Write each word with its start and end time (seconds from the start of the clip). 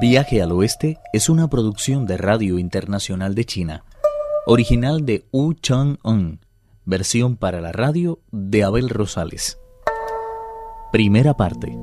Viaje 0.00 0.42
al 0.42 0.50
Oeste 0.50 0.98
es 1.12 1.28
una 1.28 1.48
producción 1.48 2.04
de 2.04 2.16
Radio 2.16 2.58
Internacional 2.58 3.34
de 3.34 3.44
China, 3.44 3.84
original 4.44 5.06
de 5.06 5.24
Wu 5.30 5.54
Chang-un, 5.54 6.40
versión 6.84 7.36
para 7.36 7.60
la 7.60 7.70
radio 7.70 8.18
de 8.32 8.64
Abel 8.64 8.88
Rosales. 8.88 9.58
Primera 10.90 11.34
parte. 11.34 11.78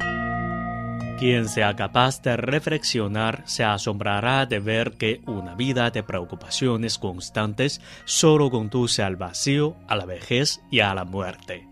Quien 1.20 1.48
sea 1.48 1.76
capaz 1.76 2.22
de 2.22 2.36
reflexionar 2.36 3.44
se 3.46 3.64
asombrará 3.64 4.46
de 4.46 4.60
ver 4.60 4.98
que 4.98 5.22
una 5.26 5.56
vida 5.56 5.90
de 5.90 6.04
preocupaciones 6.04 6.98
constantes 6.98 7.80
solo 8.04 8.50
conduce 8.50 9.04
al 9.04 9.16
vacío, 9.16 9.78
a 9.88 9.96
la 9.96 10.06
vejez 10.06 10.62
y 10.70 10.82
a 10.82 10.94
la 10.94 11.06
muerte. 11.06 11.71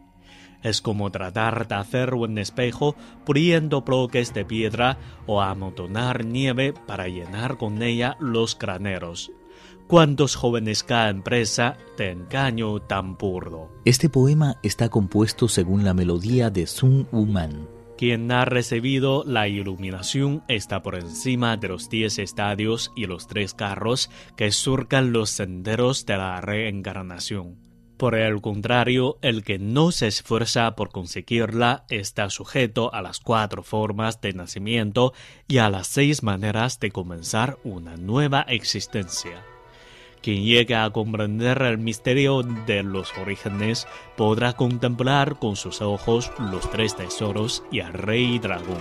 Es 0.64 0.82
como 0.82 1.12
tratar 1.12 1.68
de 1.68 1.76
hacer 1.76 2.14
un 2.14 2.38
espejo 2.38 2.96
puliendo 3.26 3.82
bloques 3.82 4.34
de 4.34 4.46
piedra 4.46 4.98
o 5.26 5.42
amontonar 5.42 6.26
nieve 6.26 6.74
para 6.88 7.08
llenar 7.08 7.58
con 7.58 7.82
ella 7.82 8.18
los 8.20 8.58
graneros. 8.58 9.32
¿Cuántos 9.88 10.36
jóvenes 10.36 10.84
caen 10.84 11.24
presa 11.24 11.78
de 11.98 12.12
engaño 12.12 12.80
tan 12.80 13.18
burdo? 13.18 13.72
Este 13.86 14.10
poema 14.10 14.58
está 14.62 14.90
compuesto 14.90 15.48
según 15.48 15.84
la 15.84 15.94
melodía 15.94 16.50
de 16.50 16.68
Sun 16.68 17.08
Wuman 17.12 17.80
quien 18.00 18.32
ha 18.32 18.46
recibido 18.46 19.26
la 19.28 19.50
iluminación 19.50 20.42
está 20.48 20.82
por 20.82 20.96
encima 20.96 21.58
de 21.58 21.68
los 21.68 21.90
diez 21.90 22.18
estadios 22.18 22.94
y 22.96 23.08
los 23.08 23.28
tres 23.28 23.54
carros 23.54 24.10
que 24.38 24.54
surcan 24.54 25.12
los 25.12 25.32
senderos 25.32 26.06
de 26.06 26.16
la 26.16 26.40
reencarnación. 26.40 27.69
Por 28.00 28.16
el 28.16 28.40
contrario, 28.40 29.18
el 29.22 29.44
que 29.44 29.60
no 29.60 29.92
se 29.92 30.08
esfuerza 30.08 30.74
por 30.78 30.90
conseguirla 30.90 31.84
está 31.90 32.30
sujeto 32.30 32.94
a 32.94 33.02
las 33.02 33.20
cuatro 33.20 33.62
formas 33.62 34.22
de 34.22 34.32
nacimiento 34.32 35.12
y 35.50 35.58
a 35.58 35.70
las 35.70 35.88
seis 35.88 36.24
maneras 36.24 36.80
de 36.80 36.92
comenzar 36.92 37.58
una 37.66 37.98
nueva 37.98 38.44
existencia. 38.44 39.44
Quien 40.22 40.46
llegue 40.46 40.76
a 40.76 40.90
comprender 40.92 41.62
el 41.62 41.78
misterio 41.78 42.42
de 42.42 42.84
los 42.84 43.12
orígenes 43.18 43.86
podrá 44.16 44.54
contemplar 44.54 45.38
con 45.38 45.58
sus 45.58 45.82
ojos 45.82 46.32
los 46.40 46.72
tres 46.72 46.96
tesoros 46.96 47.64
y 47.70 47.82
al 47.82 47.92
rey 47.92 48.40
dragón. 48.40 48.80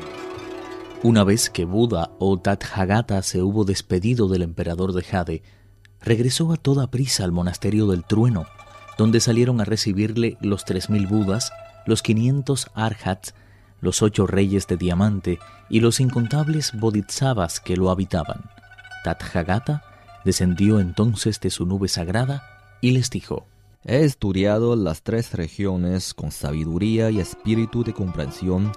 Una 1.02 1.24
vez 1.24 1.50
que 1.50 1.64
Buda 1.64 2.12
o 2.20 2.38
Tathagata 2.38 3.20
se 3.22 3.42
hubo 3.42 3.64
despedido 3.64 4.28
del 4.28 4.42
emperador 4.42 4.92
de 4.92 5.02
Jade, 5.02 5.42
regresó 6.00 6.52
a 6.52 6.56
toda 6.56 6.92
prisa 6.92 7.24
al 7.24 7.32
monasterio 7.32 7.88
del 7.88 8.04
trueno, 8.04 8.46
donde 8.98 9.20
salieron 9.20 9.60
a 9.62 9.64
recibirle 9.64 10.36
los 10.42 10.66
tres 10.66 10.90
mil 10.90 11.06
Budas, 11.06 11.52
los 11.86 12.02
quinientos 12.02 12.68
Arhats, 12.74 13.34
los 13.80 14.02
ocho 14.02 14.26
reyes 14.26 14.66
de 14.66 14.76
diamante 14.76 15.38
y 15.70 15.80
los 15.80 16.00
incontables 16.00 16.72
Bodhisattvas 16.78 17.60
que 17.60 17.76
lo 17.76 17.90
habitaban. 17.90 18.50
Tathagata 19.04 19.84
Descendió 20.24 20.80
entonces 20.80 21.40
de 21.40 21.48
su 21.48 21.64
nube 21.64 21.88
sagrada 21.88 22.42
y 22.80 22.90
les 22.90 23.08
dijo, 23.08 23.46
He 23.84 24.04
estudiado 24.04 24.76
las 24.76 25.02
tres 25.02 25.32
regiones 25.32 26.12
con 26.12 26.32
sabiduría 26.32 27.10
y 27.10 27.20
espíritu 27.20 27.84
de 27.84 27.94
comprensión 27.94 28.72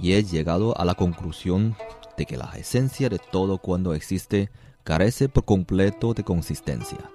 y 0.00 0.12
he 0.12 0.22
llegado 0.22 0.78
a 0.78 0.84
la 0.84 0.94
conclusión 0.94 1.76
de 2.16 2.24
que 2.24 2.36
la 2.36 2.50
esencia 2.56 3.08
de 3.08 3.18
todo 3.18 3.58
cuando 3.58 3.92
existe 3.92 4.50
carece 4.84 5.28
por 5.28 5.44
completo 5.44 6.14
de 6.14 6.24
consistencia. 6.24 7.10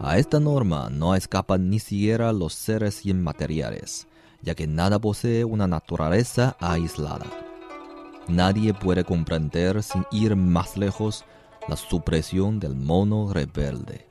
A 0.00 0.18
esta 0.18 0.40
norma 0.40 0.88
no 0.90 1.14
escapan 1.14 1.70
ni 1.70 1.78
siquiera 1.78 2.32
los 2.32 2.52
seres 2.52 3.06
inmateriales, 3.06 4.06
ya 4.42 4.54
que 4.54 4.66
nada 4.66 4.98
posee 4.98 5.44
una 5.44 5.66
naturaleza 5.66 6.56
aislada. 6.60 7.26
Nadie 8.28 8.74
puede 8.74 9.04
comprender 9.04 9.82
sin 9.82 10.04
ir 10.10 10.34
más 10.34 10.76
lejos 10.76 11.24
la 11.68 11.76
supresión 11.76 12.58
del 12.58 12.74
mono 12.74 13.32
rebelde. 13.32 14.06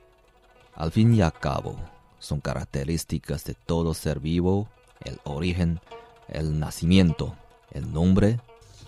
Al 0.74 0.90
fin 0.90 1.14
y 1.14 1.20
al 1.20 1.32
cabo, 1.32 1.76
son 2.18 2.40
características 2.40 3.44
de 3.44 3.54
todo 3.54 3.92
ser 3.92 4.20
vivo 4.20 4.68
el 5.04 5.20
origen, 5.24 5.80
el 6.28 6.58
nacimiento, 6.58 7.34
el 7.70 7.92
nombre 7.92 8.40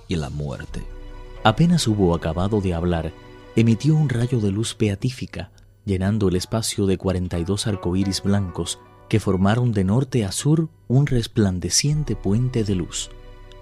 y 0.09 0.17
la 0.17 0.31
muerte. 0.31 0.85
Apenas 1.45 1.87
hubo 1.87 2.15
acabado 2.15 2.61
de 2.61 2.75
hablar, 2.75 3.13
emitió 3.55 3.95
un 3.95 4.09
rayo 4.09 4.41
de 4.41 4.51
luz 4.51 4.77
beatífica, 4.79 5.51
llenando 5.87 6.29
el 6.29 6.37
espacio 6.37 6.85
de 6.85 6.99
42 6.99 7.67
arcoíris 7.67 8.23
blancos 8.23 8.79
que 9.09 9.21
formaron 9.21 9.73
de 9.73 9.85
norte 9.85 10.25
a 10.25 10.33
sur 10.33 10.69
un 10.89 11.07
resplandeciente 11.07 12.17
puente 12.17 12.65
de 12.65 12.75
luz. 12.75 13.09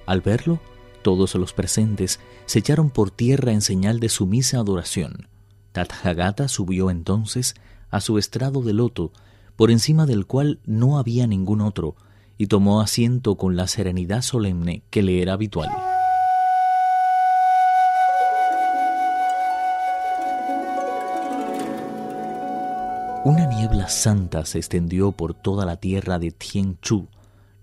Al 0.07 0.23
verlo, 0.23 0.59
todos 1.03 1.35
los 1.35 1.53
presentes 1.53 2.19
se 2.47 2.59
echaron 2.59 2.91
por 2.91 3.11
tierra 3.11 3.53
en 3.53 3.61
señal 3.61 4.01
de 4.01 4.09
sumisa 4.09 4.59
adoración. 4.59 5.29
Tathagata 5.73 6.49
subió 6.49 6.91
entonces 6.91 7.55
a 7.91 8.01
su 8.01 8.19
estrado 8.19 8.63
de 8.63 8.73
loto, 8.73 9.13
por 9.55 9.71
encima 9.71 10.07
del 10.07 10.27
cual 10.27 10.61
no 10.65 10.99
había 10.99 11.27
ningún 11.27 11.61
otro, 11.61 11.95
y 12.39 12.47
tomó 12.47 12.81
asiento 12.81 13.37
con 13.37 13.55
la 13.55 13.69
serenidad 13.69 14.23
solemne 14.23 14.83
que 14.91 15.03
le 15.03 15.21
era 15.21 15.35
habitual. 15.35 15.94
Una 23.25 23.47
niebla 23.47 23.89
santa 23.89 24.45
se 24.45 24.59
extendió 24.59 25.13
por 25.13 25.33
toda 25.33 25.65
la 25.65 25.79
tierra 25.79 26.19
de 26.19 26.31
Tianchu, 26.31 27.09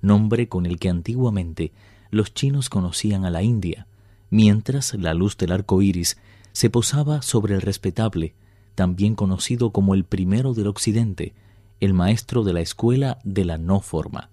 nombre 0.02 0.50
con 0.50 0.66
el 0.66 0.80
que 0.80 0.90
antiguamente 0.90 1.72
los 2.10 2.34
chinos 2.34 2.68
conocían 2.68 3.26
a 3.26 3.30
la 3.30 3.44
India, 3.44 3.86
mientras 4.32 4.96
la 4.96 5.14
luz 5.14 5.38
del 5.38 5.52
arco 5.52 5.84
iris 5.84 6.18
se 6.52 6.72
posaba 6.72 7.22
sobre 7.22 7.54
el 7.54 7.62
respetable, 7.62 8.34
también 8.74 9.14
conocido 9.14 9.72
como 9.72 9.94
el 9.94 10.04
primero 10.04 10.56
del 10.56 10.66
occidente, 10.66 11.36
el 11.80 11.94
maestro 11.94 12.44
de 12.44 12.54
la 12.54 12.62
escuela 12.62 13.20
de 13.24 13.46
la 13.46 13.60
no 13.60 13.82
forma. 13.82 14.32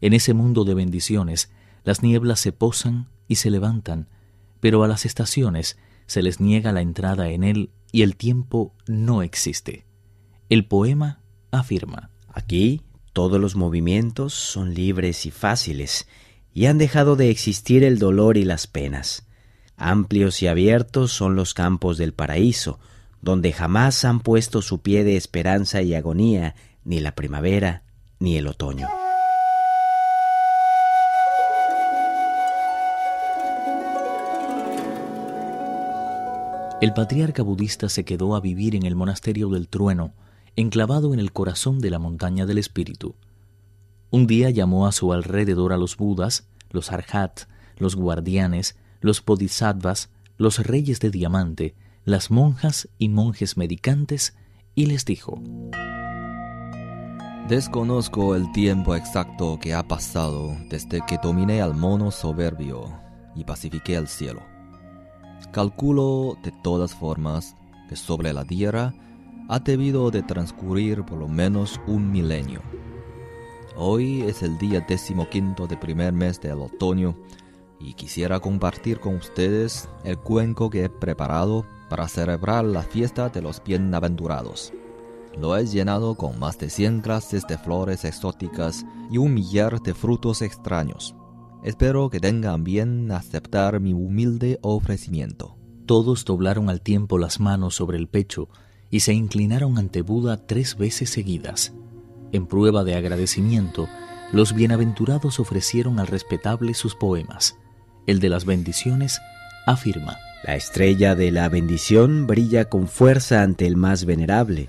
En 0.00 0.12
ese 0.12 0.32
mundo 0.32 0.62
de 0.62 0.74
bendiciones, 0.74 1.50
las 1.82 2.04
nieblas 2.04 2.38
se 2.38 2.52
posan 2.52 3.08
y 3.26 3.34
se 3.34 3.50
levantan, 3.50 4.06
pero 4.60 4.84
a 4.84 4.88
las 4.88 5.06
estaciones 5.06 5.76
se 6.06 6.22
les 6.22 6.38
niega 6.38 6.70
la 6.70 6.82
entrada 6.82 7.30
en 7.30 7.42
él 7.42 7.70
y 7.90 8.02
el 8.02 8.14
tiempo 8.14 8.72
no 8.86 9.22
existe. 9.22 9.86
El 10.52 10.66
poema 10.66 11.18
afirma. 11.50 12.10
Aquí 12.28 12.82
todos 13.14 13.40
los 13.40 13.56
movimientos 13.56 14.34
son 14.34 14.74
libres 14.74 15.24
y 15.24 15.30
fáciles, 15.30 16.06
y 16.52 16.66
han 16.66 16.76
dejado 16.76 17.16
de 17.16 17.30
existir 17.30 17.82
el 17.84 17.98
dolor 17.98 18.36
y 18.36 18.44
las 18.44 18.66
penas. 18.66 19.26
Amplios 19.78 20.42
y 20.42 20.48
abiertos 20.48 21.10
son 21.10 21.36
los 21.36 21.54
campos 21.54 21.96
del 21.96 22.12
paraíso, 22.12 22.78
donde 23.22 23.54
jamás 23.54 24.04
han 24.04 24.20
puesto 24.20 24.60
su 24.60 24.82
pie 24.82 25.04
de 25.04 25.16
esperanza 25.16 25.80
y 25.80 25.94
agonía 25.94 26.54
ni 26.84 27.00
la 27.00 27.14
primavera 27.14 27.84
ni 28.18 28.36
el 28.36 28.46
otoño. 28.46 28.88
El 36.82 36.92
patriarca 36.92 37.42
budista 37.42 37.88
se 37.88 38.04
quedó 38.04 38.36
a 38.36 38.40
vivir 38.42 38.76
en 38.76 38.84
el 38.84 38.96
monasterio 38.96 39.48
del 39.48 39.68
trueno, 39.68 40.12
enclavado 40.56 41.14
en 41.14 41.20
el 41.20 41.32
corazón 41.32 41.80
de 41.80 41.90
la 41.90 41.98
montaña 41.98 42.46
del 42.46 42.58
espíritu. 42.58 43.14
Un 44.10 44.26
día 44.26 44.50
llamó 44.50 44.86
a 44.86 44.92
su 44.92 45.12
alrededor 45.12 45.72
a 45.72 45.76
los 45.76 45.96
Budas, 45.96 46.46
los 46.70 46.92
Arhat, 46.92 47.42
los 47.76 47.96
guardianes, 47.96 48.76
los 49.00 49.24
Bodhisattvas, 49.24 50.10
los 50.36 50.58
reyes 50.58 51.00
de 51.00 51.10
diamante, 51.10 51.74
las 52.04 52.30
monjas 52.30 52.88
y 52.98 53.08
monjes 53.08 53.56
medicantes, 53.56 54.34
y 54.74 54.86
les 54.86 55.04
dijo, 55.04 55.40
Desconozco 57.48 58.34
el 58.36 58.50
tiempo 58.52 58.94
exacto 58.94 59.58
que 59.60 59.74
ha 59.74 59.86
pasado 59.86 60.56
desde 60.70 61.04
que 61.06 61.18
dominé 61.22 61.60
al 61.60 61.74
mono 61.74 62.10
soberbio 62.10 62.84
y 63.34 63.44
pacifiqué 63.44 63.96
el 63.96 64.08
cielo. 64.08 64.42
Calculo 65.52 66.38
de 66.42 66.52
todas 66.62 66.94
formas 66.94 67.56
que 67.88 67.96
sobre 67.96 68.32
la 68.32 68.44
tierra 68.44 68.94
ha 69.48 69.58
debido 69.58 70.10
de 70.10 70.22
transcurrir 70.22 71.04
por 71.04 71.18
lo 71.18 71.28
menos 71.28 71.80
un 71.86 72.10
milenio 72.10 72.60
Hoy 73.74 74.20
es 74.20 74.42
el 74.42 74.58
día 74.58 74.80
decimoquinto 74.80 75.66
del 75.66 75.78
primer 75.78 76.12
mes 76.12 76.38
del 76.40 76.60
otoño 76.60 77.16
y 77.80 77.94
quisiera 77.94 78.38
compartir 78.38 79.00
con 79.00 79.16
ustedes 79.16 79.88
el 80.04 80.18
cuenco 80.18 80.68
que 80.68 80.84
he 80.84 80.88
preparado 80.90 81.64
para 81.88 82.06
celebrar 82.06 82.64
la 82.64 82.82
fiesta 82.82 83.30
de 83.30 83.40
los 83.40 83.62
bienaventurados. 83.64 84.72
Lo 85.38 85.56
he 85.56 85.66
llenado 85.66 86.16
con 86.16 86.38
más 86.38 86.58
de 86.58 86.68
100 86.68 87.00
clases 87.00 87.46
de 87.46 87.56
flores 87.56 88.04
exóticas 88.04 88.84
y 89.10 89.16
un 89.16 89.32
millar 89.32 89.80
de 89.80 89.94
frutos 89.94 90.42
extraños. 90.42 91.16
Espero 91.64 92.10
que 92.10 92.20
tengan 92.20 92.64
bien 92.64 93.10
aceptar 93.10 93.80
mi 93.80 93.94
humilde 93.94 94.58
ofrecimiento. 94.60 95.56
Todos 95.86 96.26
doblaron 96.26 96.68
al 96.68 96.82
tiempo 96.82 97.16
las 97.16 97.40
manos 97.40 97.74
sobre 97.74 97.96
el 97.96 98.06
pecho 98.06 98.48
y 98.92 99.00
se 99.00 99.14
inclinaron 99.14 99.78
ante 99.78 100.02
Buda 100.02 100.46
tres 100.46 100.76
veces 100.76 101.08
seguidas. 101.10 101.72
En 102.30 102.46
prueba 102.46 102.84
de 102.84 102.94
agradecimiento, 102.94 103.88
los 104.32 104.54
bienaventurados 104.54 105.40
ofrecieron 105.40 105.98
al 105.98 106.06
respetable 106.06 106.74
sus 106.74 106.94
poemas. 106.94 107.56
El 108.06 108.20
de 108.20 108.28
las 108.28 108.44
bendiciones 108.44 109.18
afirma. 109.66 110.18
La 110.44 110.56
estrella 110.56 111.14
de 111.14 111.30
la 111.30 111.48
bendición 111.48 112.26
brilla 112.26 112.66
con 112.66 112.86
fuerza 112.86 113.42
ante 113.42 113.66
el 113.66 113.76
más 113.76 114.04
venerable, 114.04 114.68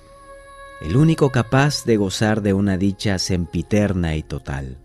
el 0.80 0.96
único 0.96 1.30
capaz 1.30 1.84
de 1.84 1.98
gozar 1.98 2.40
de 2.40 2.54
una 2.54 2.78
dicha 2.78 3.18
sempiterna 3.18 4.16
y 4.16 4.22
total. 4.22 4.78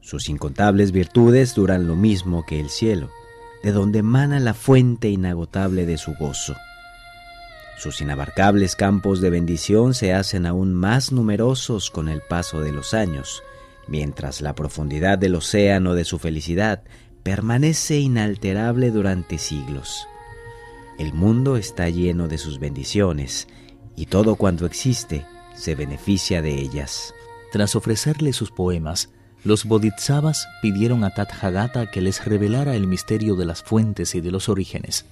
Sus 0.00 0.28
incontables 0.28 0.92
virtudes 0.92 1.54
duran 1.56 1.88
lo 1.88 1.96
mismo 1.96 2.44
que 2.46 2.60
el 2.60 2.70
cielo, 2.70 3.10
de 3.64 3.72
donde 3.72 4.00
emana 4.00 4.38
la 4.38 4.54
fuente 4.54 5.08
inagotable 5.08 5.84
de 5.84 5.98
su 5.98 6.14
gozo. 6.14 6.54
Sus 7.78 8.00
inabarcables 8.00 8.76
campos 8.76 9.20
de 9.20 9.30
bendición 9.30 9.94
se 9.94 10.12
hacen 10.12 10.46
aún 10.46 10.74
más 10.74 11.12
numerosos 11.12 11.90
con 11.90 12.08
el 12.08 12.20
paso 12.20 12.60
de 12.60 12.72
los 12.72 12.94
años, 12.94 13.42
mientras 13.88 14.40
la 14.40 14.54
profundidad 14.54 15.18
del 15.18 15.34
océano 15.34 15.94
de 15.94 16.04
su 16.04 16.18
felicidad 16.18 16.82
permanece 17.22 17.98
inalterable 17.98 18.90
durante 18.90 19.38
siglos. 19.38 20.06
El 20.98 21.12
mundo 21.12 21.56
está 21.56 21.88
lleno 21.88 22.28
de 22.28 22.38
sus 22.38 22.58
bendiciones, 22.58 23.48
y 23.96 24.06
todo 24.06 24.36
cuanto 24.36 24.66
existe 24.66 25.26
se 25.54 25.74
beneficia 25.74 26.42
de 26.42 26.54
ellas. 26.54 27.14
Tras 27.52 27.76
ofrecerle 27.76 28.32
sus 28.32 28.50
poemas, 28.50 29.10
los 29.44 29.64
bodhisattvas 29.64 30.46
pidieron 30.60 31.04
a 31.04 31.10
Tathagata 31.10 31.90
que 31.90 32.00
les 32.00 32.24
revelara 32.24 32.74
el 32.74 32.86
misterio 32.86 33.34
de 33.34 33.44
las 33.44 33.62
fuentes 33.62 34.14
y 34.14 34.20
de 34.20 34.30
los 34.30 34.48
orígenes. 34.48 35.04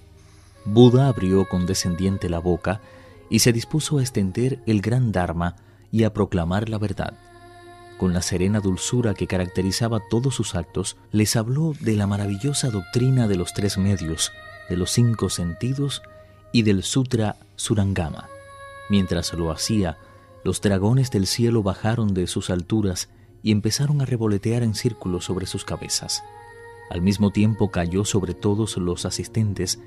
Buda 0.64 1.08
abrió 1.08 1.48
condescendiente 1.48 2.28
la 2.28 2.38
boca 2.38 2.80
y 3.28 3.38
se 3.38 3.52
dispuso 3.52 3.98
a 3.98 4.02
extender 4.02 4.60
el 4.66 4.80
gran 4.80 5.12
Dharma 5.12 5.56
y 5.90 6.04
a 6.04 6.12
proclamar 6.12 6.68
la 6.68 6.78
verdad. 6.78 7.14
Con 7.96 8.12
la 8.12 8.22
serena 8.22 8.60
dulzura 8.60 9.14
que 9.14 9.26
caracterizaba 9.26 10.00
todos 10.08 10.34
sus 10.34 10.54
actos, 10.54 10.96
les 11.12 11.36
habló 11.36 11.74
de 11.80 11.96
la 11.96 12.06
maravillosa 12.06 12.70
doctrina 12.70 13.28
de 13.28 13.36
los 13.36 13.52
tres 13.52 13.78
medios, 13.78 14.32
de 14.68 14.76
los 14.76 14.90
cinco 14.90 15.28
sentidos 15.28 16.02
y 16.52 16.62
del 16.62 16.82
Sutra 16.82 17.36
Surangama. 17.56 18.28
Mientras 18.88 19.32
lo 19.34 19.50
hacía, 19.50 19.98
los 20.44 20.60
dragones 20.60 21.10
del 21.10 21.26
cielo 21.26 21.62
bajaron 21.62 22.14
de 22.14 22.26
sus 22.26 22.50
alturas 22.50 23.10
y 23.42 23.52
empezaron 23.52 24.00
a 24.00 24.06
revolotear 24.06 24.62
en 24.62 24.74
círculos 24.74 25.24
sobre 25.26 25.46
sus 25.46 25.64
cabezas. 25.64 26.22
Al 26.90 27.02
mismo 27.02 27.30
tiempo 27.30 27.70
cayó 27.70 28.04
sobre 28.04 28.34
todos 28.34 28.76
los 28.76 29.04
asistentes 29.04 29.78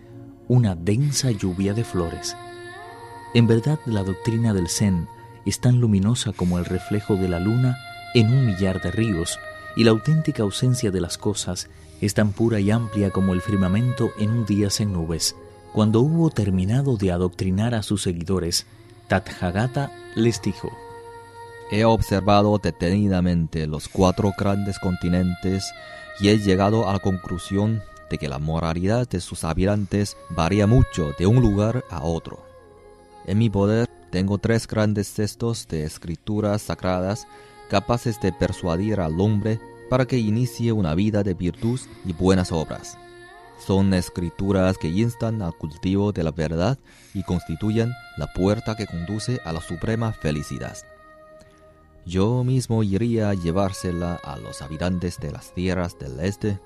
una 0.47 0.75
densa 0.75 1.31
lluvia 1.31 1.73
de 1.73 1.83
flores. 1.83 2.35
En 3.33 3.47
verdad 3.47 3.79
la 3.85 4.03
doctrina 4.03 4.53
del 4.53 4.69
Zen 4.69 5.07
es 5.45 5.59
tan 5.59 5.79
luminosa 5.79 6.33
como 6.33 6.59
el 6.59 6.65
reflejo 6.65 7.15
de 7.15 7.27
la 7.27 7.39
luna 7.39 7.77
en 8.13 8.27
un 8.27 8.45
millar 8.45 8.81
de 8.81 8.91
ríos, 8.91 9.39
y 9.75 9.83
la 9.83 9.91
auténtica 9.91 10.43
ausencia 10.43 10.91
de 10.91 11.01
las 11.01 11.17
cosas 11.17 11.67
es 11.99 12.13
tan 12.13 12.31
pura 12.31 12.59
y 12.59 12.69
amplia 12.69 13.09
como 13.09 13.33
el 13.33 13.41
firmamento 13.41 14.11
en 14.19 14.29
un 14.29 14.45
día 14.45 14.69
sin 14.69 14.93
nubes. 14.93 15.35
Cuando 15.73 16.01
hubo 16.01 16.29
terminado 16.29 16.97
de 16.97 17.11
adoctrinar 17.11 17.73
a 17.73 17.81
sus 17.81 18.03
seguidores, 18.03 18.67
Tathagata 19.07 19.91
les 20.15 20.41
dijo, 20.41 20.71
He 21.71 21.85
observado 21.85 22.59
detenidamente 22.61 23.65
los 23.65 23.87
cuatro 23.87 24.31
grandes 24.37 24.77
continentes 24.77 25.73
y 26.19 26.29
he 26.29 26.37
llegado 26.37 26.87
a 26.87 26.93
la 26.93 26.99
conclusión 26.99 27.81
de 28.09 28.17
que 28.17 28.27
la 28.27 28.39
moralidad 28.39 29.07
de 29.07 29.21
sus 29.21 29.43
habitantes 29.43 30.17
varía 30.29 30.67
mucho 30.67 31.13
de 31.17 31.27
un 31.27 31.41
lugar 31.41 31.83
a 31.89 32.03
otro. 32.03 32.45
En 33.25 33.37
mi 33.37 33.49
poder 33.49 33.87
tengo 34.11 34.37
tres 34.37 34.67
grandes 34.67 35.07
cestos 35.07 35.67
de 35.67 35.83
escrituras 35.83 36.61
sagradas 36.61 37.27
capaces 37.69 38.21
de 38.21 38.31
persuadir 38.31 38.99
al 38.99 39.19
hombre 39.19 39.59
para 39.89 40.05
que 40.05 40.17
inicie 40.17 40.71
una 40.71 40.93
vida 40.95 41.23
de 41.23 41.33
virtud 41.33 41.79
y 42.05 42.13
buenas 42.13 42.51
obras. 42.51 42.97
Son 43.65 43.93
escrituras 43.93 44.77
que 44.77 44.89
instan 44.89 45.41
al 45.41 45.55
cultivo 45.57 46.11
de 46.11 46.23
la 46.23 46.31
verdad 46.31 46.77
y 47.13 47.23
constituyen 47.23 47.91
la 48.17 48.27
puerta 48.33 48.75
que 48.75 48.85
conduce 48.85 49.39
a 49.45 49.53
la 49.53 49.61
suprema 49.61 50.11
felicidad. 50.11 50.77
Yo 52.05 52.43
mismo 52.43 52.83
iría 52.83 53.29
a 53.29 53.33
llevársela 53.33 54.19
a 54.23 54.37
los 54.37 54.61
habitantes 54.61 55.19
de 55.19 55.31
las 55.31 55.53
tierras 55.53 55.97
del 55.97 56.19
este 56.19 56.59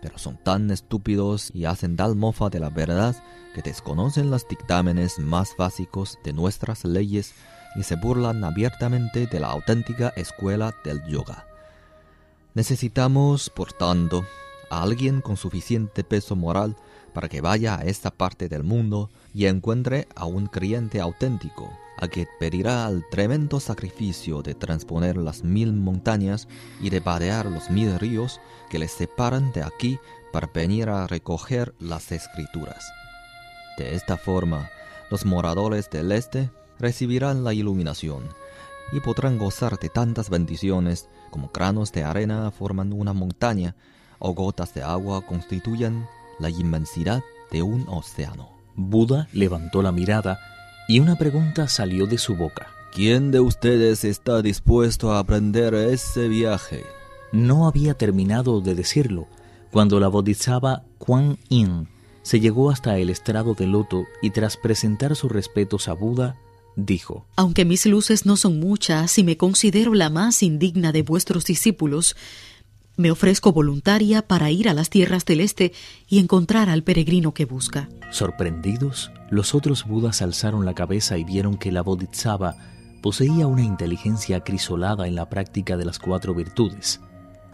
pero 0.00 0.18
son 0.18 0.36
tan 0.36 0.70
estúpidos 0.70 1.50
y 1.54 1.64
hacen 1.64 1.96
tal 1.96 2.16
mofa 2.16 2.48
de 2.50 2.60
la 2.60 2.70
verdad 2.70 3.16
que 3.54 3.62
desconocen 3.62 4.30
los 4.30 4.46
dictámenes 4.46 5.18
más 5.18 5.54
básicos 5.56 6.18
de 6.24 6.32
nuestras 6.32 6.84
leyes 6.84 7.34
y 7.76 7.82
se 7.82 7.96
burlan 7.96 8.44
abiertamente 8.44 9.26
de 9.26 9.40
la 9.40 9.48
auténtica 9.48 10.12
escuela 10.16 10.74
del 10.84 11.04
yoga. 11.06 11.46
Necesitamos, 12.54 13.50
por 13.50 13.72
tanto, 13.72 14.24
a 14.70 14.82
alguien 14.82 15.20
con 15.20 15.36
suficiente 15.36 16.04
peso 16.04 16.36
moral 16.36 16.76
para 17.12 17.28
que 17.28 17.40
vaya 17.40 17.78
a 17.78 17.82
esta 17.82 18.10
parte 18.10 18.48
del 18.48 18.64
mundo 18.64 19.10
y 19.34 19.46
encuentre 19.46 20.08
a 20.14 20.24
un 20.24 20.46
creyente 20.46 21.00
auténtico, 21.00 21.70
a 22.00 22.08
que 22.08 22.26
pedirá 22.38 22.86
el 22.88 23.04
tremendo 23.08 23.60
sacrificio 23.60 24.42
de 24.42 24.54
transponer 24.54 25.16
las 25.16 25.42
mil 25.42 25.72
montañas 25.72 26.48
y 26.80 26.90
de 26.90 27.00
vadear 27.00 27.46
los 27.46 27.70
mil 27.70 27.98
ríos 27.98 28.40
que 28.70 28.78
les 28.78 28.92
separan 28.92 29.52
de 29.52 29.62
aquí 29.62 29.98
para 30.32 30.48
venir 30.52 30.88
a 30.88 31.06
recoger 31.06 31.74
las 31.78 32.12
escrituras. 32.12 32.92
De 33.76 33.94
esta 33.94 34.16
forma, 34.16 34.70
los 35.10 35.24
moradores 35.24 35.90
del 35.90 36.12
este 36.12 36.50
recibirán 36.78 37.44
la 37.44 37.54
iluminación 37.54 38.28
y 38.92 39.00
podrán 39.00 39.38
gozar 39.38 39.78
de 39.78 39.88
tantas 39.88 40.30
bendiciones 40.30 41.08
como 41.30 41.50
granos 41.52 41.92
de 41.92 42.04
arena 42.04 42.50
forman 42.50 42.92
una 42.92 43.12
montaña 43.12 43.74
o 44.18 44.34
gotas 44.34 44.74
de 44.74 44.82
agua 44.82 45.22
constituyen 45.26 46.06
la 46.38 46.50
inmensidad 46.50 47.22
de 47.50 47.62
un 47.62 47.86
océano. 47.88 48.50
Buda 48.76 49.28
levantó 49.32 49.82
la 49.82 49.92
mirada 49.92 50.38
y 50.88 51.00
una 51.00 51.16
pregunta 51.16 51.68
salió 51.68 52.06
de 52.06 52.18
su 52.18 52.34
boca. 52.34 52.66
¿Quién 52.92 53.30
de 53.30 53.38
ustedes 53.38 54.04
está 54.04 54.42
dispuesto 54.42 55.12
a 55.12 55.20
aprender 55.20 55.74
ese 55.74 56.26
viaje? 56.26 56.84
No 57.30 57.68
había 57.68 57.94
terminado 57.94 58.60
de 58.62 58.74
decirlo 58.74 59.28
cuando 59.70 60.00
la 60.00 60.08
bodhisattva 60.08 60.84
Kuan 60.96 61.38
Yin 61.50 61.88
se 62.22 62.40
llegó 62.40 62.70
hasta 62.70 62.98
el 62.98 63.10
estrado 63.10 63.54
de 63.54 63.66
loto 63.66 64.04
y 64.22 64.30
tras 64.30 64.56
presentar 64.56 65.14
sus 65.14 65.30
respetos 65.30 65.88
a 65.88 65.92
Buda, 65.92 66.36
dijo, 66.74 67.26
Aunque 67.36 67.66
mis 67.66 67.84
luces 67.84 68.24
no 68.24 68.36
son 68.36 68.58
muchas 68.58 69.18
y 69.18 69.24
me 69.24 69.36
considero 69.36 69.94
la 69.94 70.08
más 70.08 70.42
indigna 70.42 70.90
de 70.92 71.02
vuestros 71.02 71.44
discípulos, 71.44 72.16
me 72.98 73.12
ofrezco 73.12 73.52
voluntaria 73.52 74.22
para 74.22 74.50
ir 74.50 74.68
a 74.68 74.74
las 74.74 74.90
tierras 74.90 75.24
del 75.24 75.40
este 75.40 75.72
y 76.08 76.18
encontrar 76.18 76.68
al 76.68 76.82
peregrino 76.82 77.32
que 77.32 77.44
busca. 77.44 77.88
Sorprendidos, 78.10 79.12
los 79.30 79.54
otros 79.54 79.86
budas 79.86 80.20
alzaron 80.20 80.64
la 80.64 80.74
cabeza 80.74 81.16
y 81.16 81.22
vieron 81.22 81.56
que 81.56 81.70
la 81.70 81.82
bodhisattva 81.82 82.56
poseía 83.00 83.46
una 83.46 83.62
inteligencia 83.62 84.38
acrisolada 84.38 85.06
en 85.06 85.14
la 85.14 85.30
práctica 85.30 85.76
de 85.76 85.84
las 85.84 86.00
cuatro 86.00 86.34
virtudes, 86.34 87.00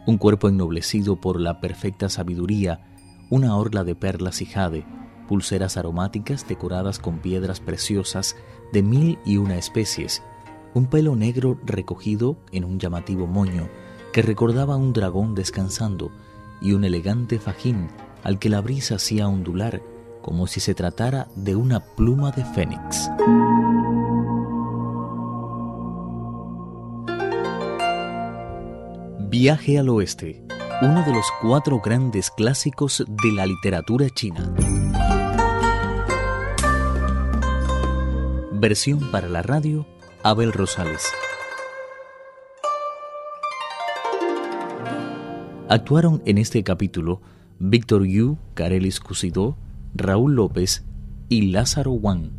un 0.07 0.16
cuerpo 0.16 0.49
ennoblecido 0.49 1.21
por 1.21 1.38
la 1.38 1.61
perfecta 1.61 2.09
sabiduría, 2.09 2.80
una 3.28 3.54
orla 3.54 3.85
de 3.85 3.95
perlas 3.95 4.40
y 4.40 4.47
jade, 4.47 4.87
pulseras 5.28 5.76
aromáticas 5.76 6.49
decoradas 6.49 6.99
con 6.99 7.19
piedras 7.19 7.61
preciosas 7.61 8.35
de 8.73 8.83
mil 8.83 9.19
y 9.26 9.37
una 9.37 9.59
especies, 9.59 10.23
un 10.73 10.87
pelo 10.87 11.16
negro 11.16 11.61
recogido 11.66 12.38
en 12.50 12.64
un 12.64 12.78
llamativo 12.78 13.26
moño, 13.26 13.69
que 14.14 14.23
recordaba 14.23 14.76
un 14.76 14.92
dragón 14.92 15.35
descansando 15.35 16.12
y 16.61 16.71
un 16.71 16.85
elegante 16.85 17.40
fajín 17.40 17.88
al 18.23 18.38
que 18.38 18.49
la 18.49 18.61
brisa 18.61 18.94
hacía 18.94 19.26
ondular 19.26 19.83
como 20.23 20.47
si 20.47 20.61
se 20.61 20.73
tratara 20.73 21.26
de 21.35 21.56
una 21.56 21.80
pluma 21.80 22.30
de 22.30 22.44
fénix. 22.44 23.11
Viaje 29.28 29.80
al 29.80 29.88
Oeste, 29.88 30.44
uno 30.80 31.02
de 31.02 31.12
los 31.12 31.26
cuatro 31.42 31.80
grandes 31.80 32.30
clásicos 32.30 33.04
de 33.09 33.33
la 33.33 33.47
literatura 33.47 34.09
china. 34.11 34.54
Versión 38.52 39.11
para 39.11 39.28
la 39.28 39.42
radio, 39.42 39.85
Abel 40.23 40.52
Rosales. 40.52 41.12
Actuaron 45.68 46.23
en 46.26 46.37
este 46.37 46.62
capítulo 46.62 47.23
Víctor 47.59 48.04
Yu, 48.04 48.37
Carelis 48.52 49.00
Cusidó, 49.00 49.56
Raúl 49.94 50.35
López 50.35 50.85
y 51.30 51.52
Lázaro 51.52 51.92
Wang. 51.92 52.33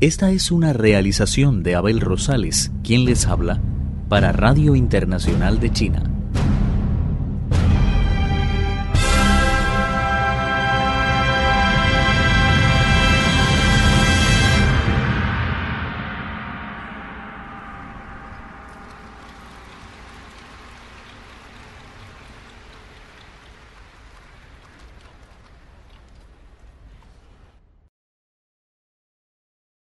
Esta 0.00 0.30
es 0.32 0.50
una 0.50 0.74
realización 0.74 1.62
de 1.62 1.76
Abel 1.76 2.00
Rosales, 2.00 2.70
quien 2.84 3.06
les 3.06 3.26
habla, 3.26 3.62
para 4.10 4.32
Radio 4.32 4.74
Internacional 4.74 5.60
de 5.60 5.72
China. 5.72 6.17